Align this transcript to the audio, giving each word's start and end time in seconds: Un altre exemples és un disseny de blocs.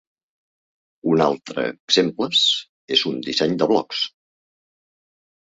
Un 1.11 1.23
altre 1.25 1.65
exemples 1.73 2.41
és 2.97 3.05
un 3.13 3.23
disseny 3.29 3.55
de 3.63 3.71
blocs. 3.73 4.03